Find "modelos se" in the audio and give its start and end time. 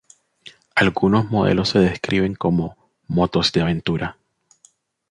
1.29-1.77